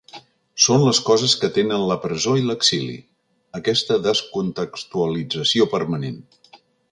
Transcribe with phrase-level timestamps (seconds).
[0.67, 2.95] Són les coses que tenen la presó i l’exili:
[3.61, 6.19] aquesta ‘descontextualització’ permanent.